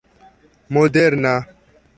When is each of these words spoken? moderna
moderna 0.73 1.33